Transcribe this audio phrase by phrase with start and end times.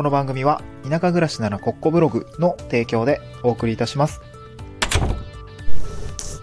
[0.00, 4.22] この番組は田舎暮らしならコッコブログの提供でお送りいたします。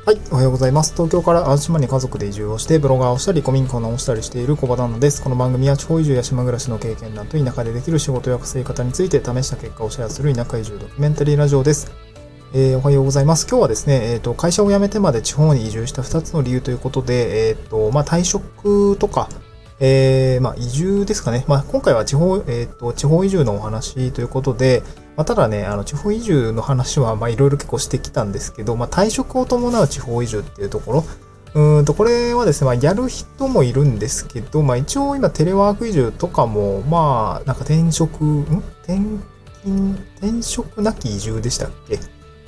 [0.06, 0.94] はい、おはようございます。
[0.94, 5.24] 東京から淡島に家族で移住をして、ブロガーをしたり、古民家を直したりしている小場旦那です。
[5.24, 11.92] この番組は地方移住や島暮らしの経験談と田舎でできる仕事や稼ぎ方について試した結果をシェアする田舎移住ドキュメンタリーラジオです。
[12.54, 13.48] えーおはようございます。
[13.48, 19.30] 今日はですね、えっ、と、会社を辞めてまで地方に移住した2つの理由ということで、えっ、と、まあ、退職とか、
[19.80, 21.46] えーまあ、移住ですかね。
[21.48, 24.82] まあ、今回は地方、えっ、と、地方移住のお話ということで、
[25.16, 31.06] まあ、ただね、あの、地方移住の話は、まあ、いろいろ結構してきたんですけど、まあ、退職を伴う地方移住っていうところ、
[31.54, 38.44] うんと、これはですね、まあ、やる人もいるんですけど、まあ、一応今、テレワーク移住とかも、まあ、なんか転職、ん？
[38.84, 39.00] 転
[39.64, 42.00] 勤、転職なき移住でしたっけ？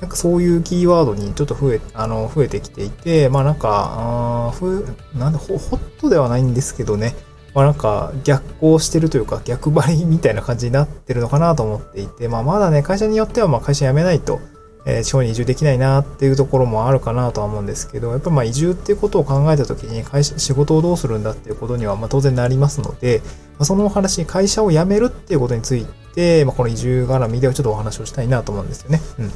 [0.01, 7.15] なんかそういうキーワードにちょっと増え、あの、増えてきていて、まあなんか、あふなんでホ、ホットではないんですけどね、
[7.53, 14.39] まあなんか逆行してるというか逆張りみたいな感じになってるのかなと思っていて、まあまだね、会社によってはまあ会社辞めないと、
[14.85, 23.21] えー地方に移住できないなっていうところもあるかなとは思うんですけど、やっぱまあ移住っていうことを考えたときに会社、仕事をどうするんだっていうことにはまあ当然なりますので、
[23.57, 25.85] まあ、そのお話、会社を辞めるっていうことについ
[26.15, 29.01] て、まあこの移住絡みではちょっとお話をしたいなと思うんですよね。
[29.19, 29.31] うん。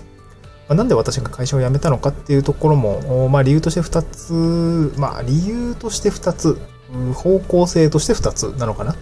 [0.68, 6.58] まあなんで私が会社を辞めたのかっていうところも、まあ理由として2つ、まあ理由として2つ、
[7.14, 8.96] 方向性として2つなのかな。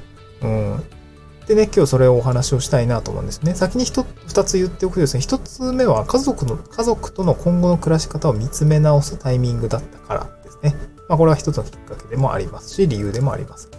[0.43, 0.83] うん。
[1.47, 3.55] でね、今日それをお話をしたいなと思うんですね。
[3.55, 10.75] 先に、2つ言っておくとですね、1つ目は家族の、家族との今後の暮らし方を見つめ直すタイミングだったからですね。
[11.09, 13.69] まあこれは一つのきっかけでもありますし、理由でもあります。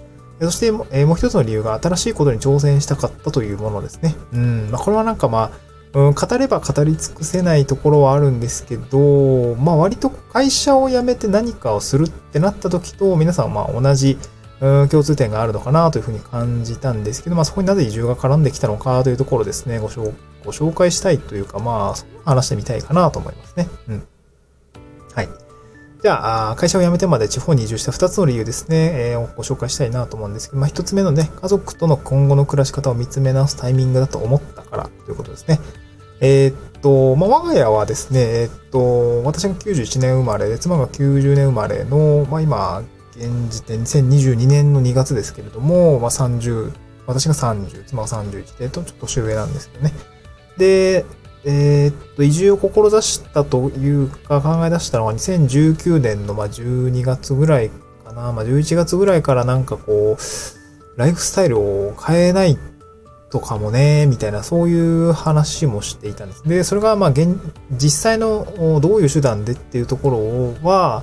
[0.41, 4.16] そして、もう一つの理由が新しいことに挑戦したかったというものですね。
[4.34, 4.69] うん。
[4.70, 14.17] まあこれはなんかまあ、うん、語れば語り尽くせないところはあるんですけど、まあ割と会社を辞めて何かをするってなった時と皆さんまあ同じ、
[14.61, 23.69] うん、共通点があるのかなというふうに感じたんですけど、まあそこになぜ移住が絡んできたのかというところですね、ご紹ご紹介したいというか、まあ話してみたいかなと思いますね。
[23.89, 24.06] うん。
[25.15, 25.28] はい。
[26.03, 35.61] じゃあ、会社を辞めてまで地方に移住した2つの理由ですね、えーご紹介したいなと思うんですけど、まあ1つ目のね、家族との今後の暮らし方を見つめ直すタイミングだと思ったからということですね。
[36.22, 42.84] えーっと、まあ、我が家はですね、えーっと、私が91年生まれで、妻が90年生まれの、まあ、今、
[43.16, 46.72] 現時点2022年の2月ですけれども、まあ、30、
[47.06, 49.93] 私が30、妻が31で、とちょっと年上なんですけどね。
[50.59, 51.05] で、
[51.44, 57.71] えーっと、移住を志したというか考え出したのは2019年のまあ12月ぐらい
[58.04, 62.56] かな、まあ、11月ぐらいからなんかこう、ライフスタイルを変えない
[63.32, 66.47] とかもね、みたいな、そういう話もしていたんです。
[66.47, 71.03] で、それが、まあ、現、実際のどういう手段でっていうところは、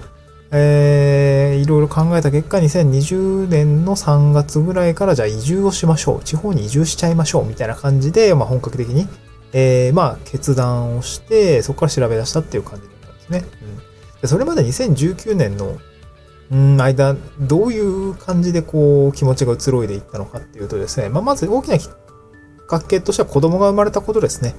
[0.52, 6.24] えー、いろいろ考えた結果、2020年の3月ぐらいから、じゃあ移住をしましょう。
[6.24, 7.46] 地方に移住しちゃいましょう。
[7.46, 9.08] みたいな感じで、まあ、本格的に、
[9.54, 13.44] えー、まあ、決断をして、そこから調べ出したっていう感じだったんですね。
[13.64, 14.22] うん。
[14.22, 15.80] でそれまで2019年の、
[16.52, 21.92] うん、間、どういう感じでこう、気持ちが移ろいでいったのかっていうとですね、まあ、まず大きなきっ
[22.70, 24.56] かけとしては子供が生まれたことですね。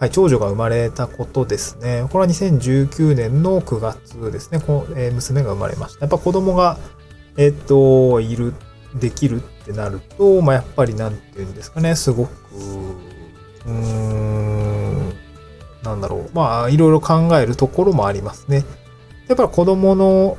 [0.00, 2.04] はい、長女が生まれたことですね。
[2.10, 4.60] これは2019年の9月ですね。
[4.60, 6.00] この、え娘が生まれました。
[6.00, 6.76] やっぱ子供が、
[7.36, 8.52] えっ、と、いる、
[8.96, 12.30] できるってなると、まあ、やっぱりなんていうんですかね、すごく、
[13.66, 15.12] うーん、
[15.82, 16.30] なんだろう。
[16.34, 18.64] まあ、いろいろ考えるところもありますね。
[19.28, 20.36] やっぱり子供の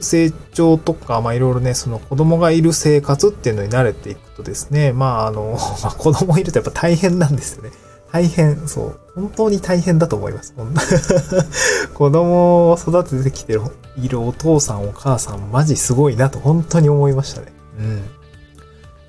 [0.00, 7.70] 成長とか、まあいろいろね、その子供がいる生活っていうのに慣れていくとですね、まああの、 まあ子供いるとやっぱ大変なんですよね。
[8.10, 9.00] 大変、そう。
[9.14, 10.54] 本当に大変だと思います。
[11.94, 13.58] 子供を育ててきて、
[13.96, 17.52] いるお父さんお母さん、マジすごいなと本当に思いましたね。
[17.78, 18.02] うん。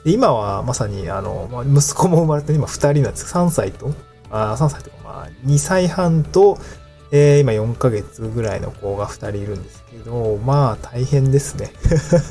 [0.05, 3.91] 今はまさに、あの、まあ息子も生まれて今二人なんです3歳と、
[4.31, 6.57] あ3歳とか、まあ2歳半と、
[7.12, 11.74] え今4ヶ月ぐらいの子が2人いるんですけど、まあ大変ですね。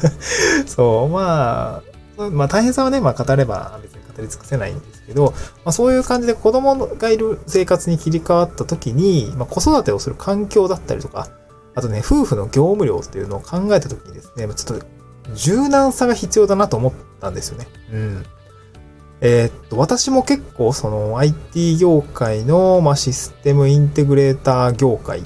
[0.66, 1.82] そう、ま
[2.16, 5.34] あ、まあ大変さはね、まあ語れば別に語り尽くせないんですけど、
[5.64, 11.28] まあそういう感じで子供がいる生活に切り替わった時に、まあ子育てをする環境だったりとか、
[11.74, 14.86] あとね、夫婦の業務量っていうのを考えた時にですね、ちょっと
[15.34, 17.68] 柔軟さが必要だなと思ったんですよね。
[17.92, 18.26] うん。
[19.20, 25.24] えーっと、私も結構その IT 業界の、まあ、システムインテグレーター業界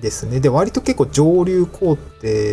[0.00, 0.40] ですね。
[0.40, 1.98] で、割と結構上流工程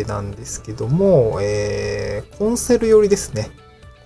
[0.06, 3.50] なんですけども、えー、コンセル寄りですね。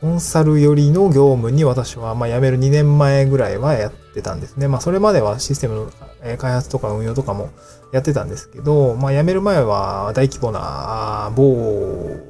[0.00, 4.66] コンサル寄りの業務に私は、まあ、辞める2年前ぐらいはやってたんですね。
[4.66, 5.92] まあ、それまではシステムの
[6.38, 7.50] 開発とか運用とかも
[7.92, 12.29] やってたんですけど、まあ、辞める前は大規模な、某、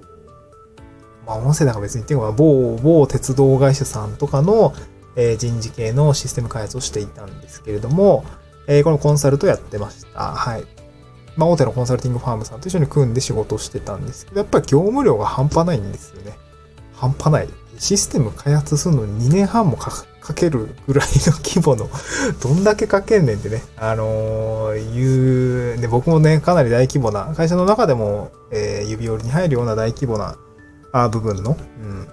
[1.30, 4.74] まあ、音声だか別に言っても、某、某鉄道会社さんとかの、
[5.14, 8.24] えー、人事系のシステム開発をしていたんですけれども、
[8.66, 10.32] えー、このコンサルトやってました。
[10.32, 10.64] はい。
[11.36, 16.36] まあ、大手のコンサルティングファームさんと一緒に組んで仕事をしてたんですけど、やっぱり業務量が半端ないんですよね。
[16.94, 17.48] 半端ない。
[17.78, 20.04] システム開発するのに2年半もか
[20.34, 21.88] けるぐらいの規模の
[22.42, 30.36] どんだけかけんねんってね、あのー、いう、ね、僕もね、かなり大規模な、会社の中でも、えー、指折りに入るような大規模な
[30.92, 32.08] あ部分の、うん、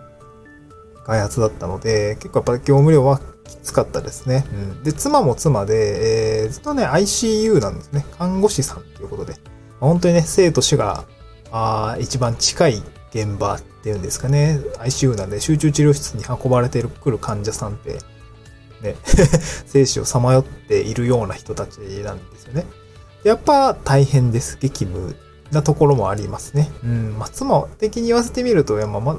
[1.05, 4.45] 開発だったので、結構やっぱり業務量はきつかったですね。
[4.51, 8.05] うん、で、妻も妻で、えー、ずっとね、ICU なんですね。
[8.17, 9.35] 看護師さんということで。
[9.79, 11.05] 本当にね、生と死が、
[11.51, 12.83] あ一番近い
[13.13, 14.59] 現場っていうんですかね。
[14.79, 17.99] ICU なんで集中治療室に運ばれてくる患者さんって、
[18.81, 18.95] ね、
[19.65, 22.65] 生死をさまよっているような人たちなんですよね。
[23.23, 24.57] やっぱ大変です。
[24.59, 25.15] 激務
[25.51, 26.69] なところもありますね。
[26.83, 27.15] うん。
[27.17, 29.17] まあ、妻的に言わせてみると、まあ、ま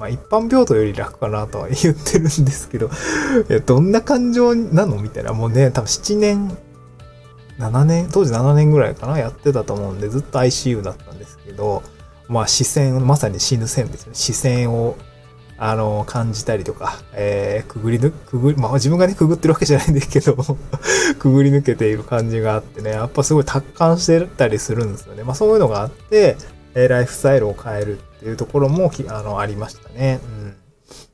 [0.00, 2.86] まあ、一般病棟より楽かなとは言ってるんですけど、
[3.50, 5.34] いや、どんな感情なのみたいな。
[5.34, 6.56] もうね、多分7年、
[7.58, 11.82] 7年、当時7年ぐらいかな、やってたと思うんで、ずっと ICU だったんですけど、
[12.28, 14.12] まあ視線、まさに死ぬ線ですね。
[14.14, 14.96] 視線を、
[15.58, 20.34] あの、感じたりとか、えー、くぐり抜、くぐり、まあ自分がね、くぐってるわけじゃないんですけど、
[21.20, 25.22] くぐり抜けている感じがあってね、やっぱすごい達観してたりするんですよね。
[25.22, 26.36] まあそういうのがあって、
[26.74, 30.20] え、ライフスタイルを変えるっていうところもあの、ありましたね。
[30.24, 30.56] うん。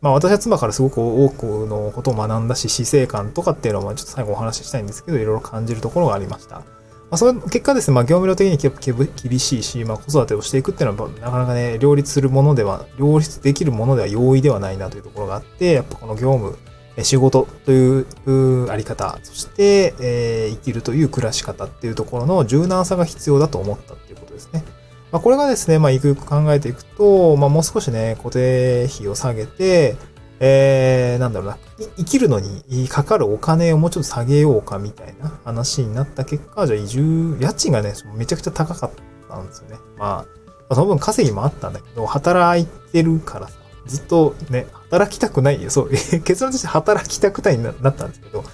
[0.00, 6.62] まあ私は妻からすごく多くのことを学んだし、死生観とかっていうのもちょっと最後お話ししたいんですけど、いろいろ感じるところがありました。
[7.08, 16.58] まあ、その結果ですね、まあ、業務量的に厳しいし、まあ、子育てをしていくっていうのは、なかなかね、両立するものでは、両立できるものでは容易ではないなというところがあって、やっぱこの業務、
[17.02, 24.64] 仕事というあり方、そして、え、生きるという暮らし方っていうところの柔軟さが必要だと思ったっていうことですね。
[25.12, 29.96] まあ、これがですね、まあ、ゆくゆく考えていくと、まあ、もう少しね、固定費を下げて、
[30.40, 31.58] えー、なんだろうな、
[31.96, 38.90] 生きるのにかかるお金をもうちょっと下げようかみたいな話になった結果、じゃあ移住、家賃がね、めちゃくちゃ高かっ
[39.28, 39.76] たんですよね。
[39.96, 40.26] ま
[40.68, 43.54] あ、その分稼ぎもあったんだけど、働いてるからさ、
[43.86, 45.70] ずっとね、働きたくない。
[45.70, 45.90] そう、
[46.24, 48.44] 結論として働きたくないになったんですけど、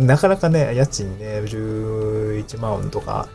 [0.00, 3.28] なかなかね、家賃ね、11万とか、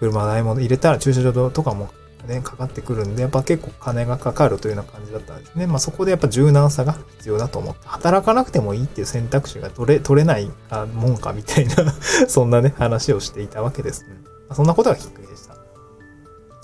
[0.00, 1.90] 車代も入れたら駐車場とかも
[2.26, 5.66] ね、かかってくるんで、やっぱ結構金がかかるというような感じだったんですね。
[5.66, 10.50] まあそこでやっぱ柔軟さが必要だと思って、働かなくてもいいっていう選択肢が取れ、取れない
[10.94, 11.74] もんかみたいな
[12.28, 14.04] そんなね、話をしていたわけです。
[14.52, 15.54] そんなことがきっかけでした。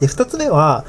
[0.00, 0.84] で、二つ目は、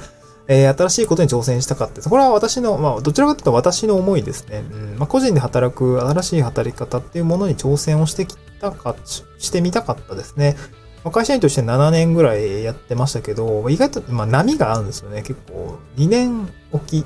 [0.47, 2.07] えー、新しいことに挑戦したかった。
[2.07, 4.63] これは私の、まあ、どちらかというと私の思いですね。
[4.71, 10.55] うん、まあ、個人で働く新しい働き方っていうものに挑戦をしてきたか、してみたかったですね。
[11.03, 15.21] ま会社員として7年ぐらいやってましたけど、意外と、まあ、波があるんですよね。
[15.21, 17.05] 結構、2年おき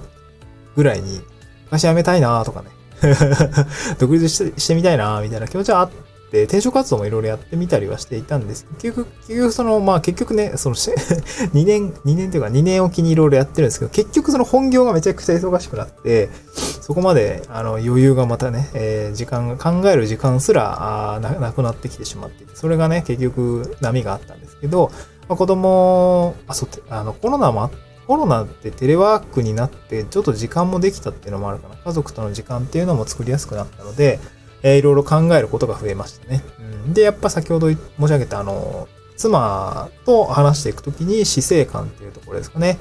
[0.76, 1.22] ぐらいに、
[1.70, 2.70] 会社辞めたいなとかね。
[4.00, 24.92] 独立してしてみたいなみたいな気持ちはあって、転職活動もいろいろやってみたりはしていたんですけど、結局、結局その、まあ結局ね、その2 年、2年というか2年おきにいろいろやってるんですけど、結局その本業がめちゃくちゃ忙しくなって、そこまで、あの、余裕がまたね、えー、時間、考える時間すら、あななくなってきてしまって、それがね、結局波があったんですけど、
[25.28, 31.76] まあ、子供、あ、そう、あの、コロナもあって、コロナってテレワークになって、ちょっと時間もできたっていうのもあるかな。
[31.76, 34.20] 家族との時間っていうのも作りやすくなったので、
[34.64, 36.44] えー、いろいろ考えることが増えましたね。
[36.86, 42.78] うん、で、やっぱ先ほど申し上げた、あの、妻と話していくときに死生観っていうところですかね。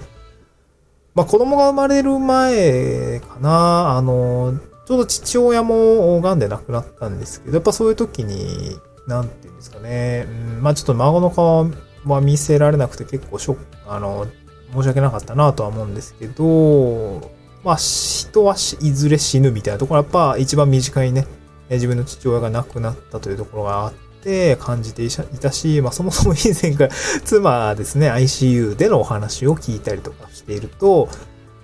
[1.15, 4.55] まあ子供が生まれる前かな、あの、
[4.87, 11.71] ちょうど父親も癌で亡くなったんですけど、やっぱそういう時に、なんていうんですかね、うん、まあちょっと孫の顔
[12.07, 14.27] は見せられなくて結構ショック、あの、
[14.73, 17.33] 申し訳なかったなとは思うんですけど、
[17.65, 18.57] まあ人はい
[18.93, 21.27] ずれ死ぬみたいなところはやっぱ一番身近にね、
[21.71, 25.11] 自分の父親が亡くなったというところがあって、感じてい
[25.41, 26.91] たし、まあそもそも以前から
[27.25, 31.09] 妻ですね、ICU でのお話を聞いたりとかしていると、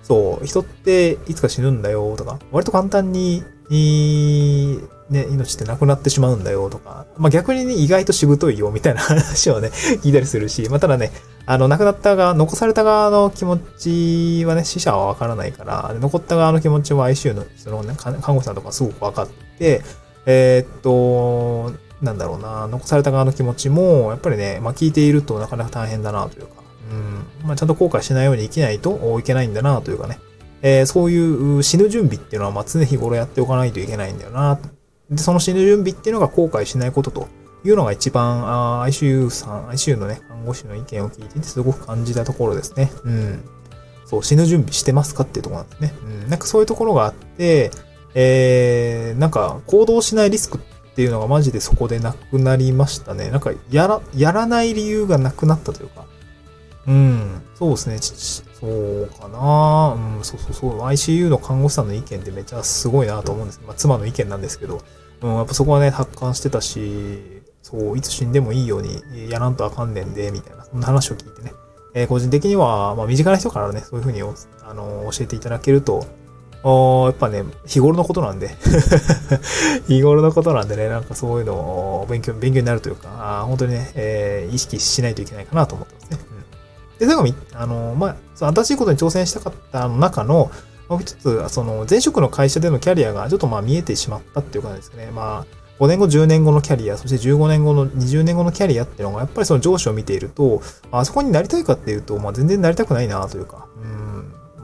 [0.03, 3.43] そう、人っていつか死ぬんだよとか、割と簡単に、
[5.09, 9.69] ね、命ってなくなってしまうんだよとか、まあ逆にね、意外としぶといよみたいな話をね、
[10.03, 11.11] 聞いたりするし、まあただね、
[11.47, 30.19] あの、亡くなった側、残された側の気持ちはね、死者はわからないから、残った側の気持ちは ICU の人のね、看護師さんとかすごくわかって、えー、っと、なんだろうな、残された側の気持ちも、やっぱりね、まあ聞いているとなかなか大変だなというか、うん、まあちゃんと後悔しないように生きないといけないんだなというかね、
[30.61, 34.59] えー、そういう死ぬ準備っていうのは、ま常日頃やっておかないといけないんだよな。
[35.09, 37.27] で、その死ぬ準備っていうのが後悔しないことと
[37.63, 42.91] いうのが一番、あ ICU さん、ICU のね、看護師の意見を聞いていてすごく感じたところですね。
[43.03, 43.43] うん。
[44.05, 45.93] そう、死ぬ準備してますかっていうところなんですね。
[46.03, 47.71] うん、なんかそういうところがあって、
[48.15, 53.29] えー、なんか行動しないリスクっていうのがマジでそこでなくなりましたね。
[53.29, 56.05] なんか、やら、やらない理由がなくなったというか。
[56.87, 57.97] うん、そうですね。
[57.99, 60.79] そうかなうん、そうそうそう。
[60.83, 64.81] ICU の看護師さんの意見ってめっちゃすごいなと思うんですまあ、妻の意見なんですけど、
[65.21, 71.51] うん、やっぱそこはね、達観してたし、そう、いつ死んでもいいようにやらんとあかんねんで、みたいな、そんな話を聞いてね。
[71.93, 76.05] えー、個人的には、まあ、身近な人からね、そういうふうにあの教えていただけると、
[76.65, 78.55] やっぱね、日頃のことなんで
[79.87, 86.35] 日頃のことなんでね、なんかそういうのを勉強、勉強になるというか、本当にね、えー、意識しないといけないかなと思ってますね。
[86.97, 90.49] で、最後に、あの、まあ、そ新しいことに挑戦したかったの中の、
[90.89, 95.11] もう一つ、その、前職の会社でのキャリアがちょっとまあ見えてしまったっていう感じですね。
[95.13, 104.04] まあ、5年後、10年後のキャリア、そして15年後の20年後のキャリアっていうのが、やっぱりその上司を見ていると、あそこになりたいかっていうと、まあ全然なりたくないなというか、うん、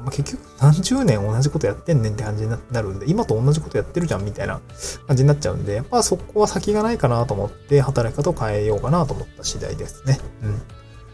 [0.01, 4.59] まあ、結局何十年同じことやってんねんって感じになるんで、今と同じことやってるじゃんみたいな
[5.07, 10.19] 感じになっちゃうんで、やっぱそこは先がないかなと思って、働き方を変えようかなと思った次第ですね。
[10.43, 10.61] うん。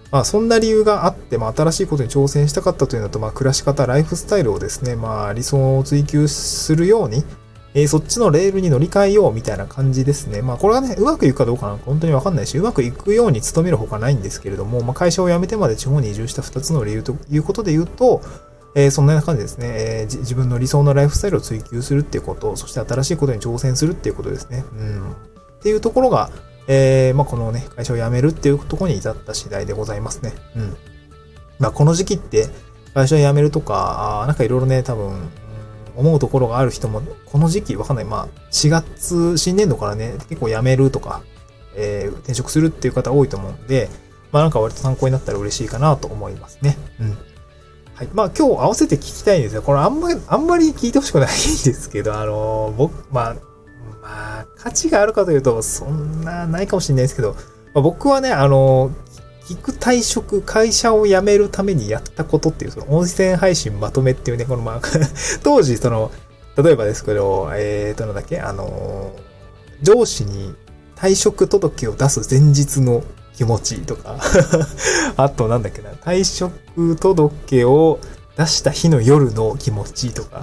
[0.10, 7.24] まあ、そんな理由があって、まあ、新しいことに挑戦したかったというのと、まあ、暮らし方、ライフスタイルをですね、まあ、理想を追求するように、
[7.78, 10.42] えー、そっちのレールに乗り換えようみたいな感じですね。
[10.42, 18.22] まあこれはね、うまくいくかどうかなんか本当にわかんないし、うまくいくように努めるほかないんですけれども、まあ会社を辞めてまで地方に移住した2つの理由ということで言うと、
[18.76, 24.66] えー、そんな感じですね、えー、自分の理想のライフスタイルを追求するっていうこと、そして新しいことに挑戦するっていうことですね。
[24.74, 25.12] うん。
[25.12, 25.16] っ
[25.62, 26.30] ていうところが、
[26.68, 30.34] えー、まあこのね、会社を辞めるっていうところに至った次第でございますね。
[30.56, 30.78] うん。
[31.60, 32.50] まあこの時期って、
[32.94, 35.30] 会社を辞めるとか、なんかいろいろね、多分、
[35.96, 38.06] 思うところがある人も、この時期わかんない。
[38.06, 41.24] まあ、4月、新年度からね、結構辞めるとか、
[41.76, 43.90] えー、転職するっていう方多いと思うんで、
[44.32, 46.78] まあなんか割と参考になったら嬉しいかなと思いますね。
[47.00, 47.18] うん。
[47.98, 48.10] はい。
[48.14, 49.64] まあ今日合わせて聞きたいんですよ。
[49.64, 53.34] これあんまり、あんまり聞いてほしくないんですけど、あのー、僕、まあ、
[54.04, 57.40] まあ、価値があるかというと、そんなないかもしれないですけど、ま
[57.80, 64.82] あ、僕はね、あのー、聞く退職、会社を辞めるためにやったことっていう、その音声配信まとめっていうね、このまあ
[65.42, 66.12] 当時、その、
[66.56, 69.12] 例えばですけど、えーと、なんだっけ、あの、
[69.82, 70.54] 上司に
[70.96, 73.04] 退職届を出す前日の
[73.38, 74.18] 気持ちいいとか
[75.16, 78.00] あとなんだっけな、退職届を
[78.36, 80.42] 出した日の夜の気持ちとか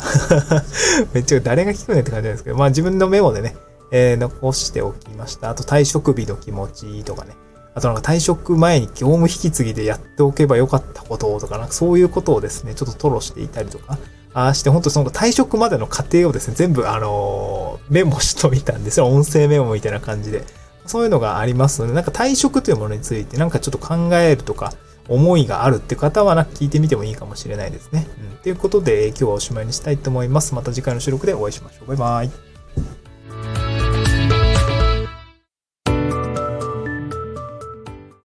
[1.12, 3.56] めっちゃ誰が聞くねって感じなんですけど、まあ自分のメモでね、
[3.90, 5.50] えー、残しておきました。
[5.50, 7.36] あと退職日の気持ちとかね。
[7.74, 13.98] あとなんか退職前に業務引き継ぎでやっておけばよかったこととか、なんかそういうことをですね、ちょっと吐露していたりとか、
[14.32, 19.08] ああして、本当その退職までの過程をですね、全部あのー、メモしといたんですよ。
[19.08, 20.44] 音声メモみたいな感じで。
[20.87, 24.73] そういうのがありますので、なんか退職というものについてなんかちょっと考えるとか、
[25.09, 28.07] 思いがあるって方はなんか聞いてみてもいいかもしれないですね。
[28.33, 28.37] うん。
[28.38, 30.55] ということで、今日はおしまいにしたいと思います。
[30.55, 31.88] また次回の収録でお会いしましょう。
[31.88, 32.53] バイバイ。